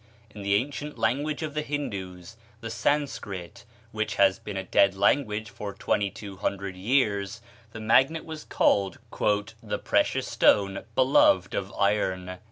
In 0.31 0.41
the 0.41 0.55
ancient 0.55 0.97
language 0.97 1.43
of 1.43 1.53
the 1.53 1.61
Hindoos, 1.61 2.35
the 2.59 2.71
Sanscrit 2.71 3.65
which 3.91 4.15
has 4.15 4.39
been 4.39 4.57
a 4.57 4.63
dead 4.63 4.95
language 4.95 5.51
for 5.51 5.75
twenty 5.75 6.09
two 6.09 6.37
hundred 6.37 6.75
years 6.75 7.39
the 7.71 7.79
magnet 7.81 8.25
was 8.25 8.43
called 8.43 8.97
"the 9.61 9.77
precious 9.77 10.25
stone 10.25 10.85
beloved 10.95 11.53
of 11.53 11.71
Iron." 11.77 12.39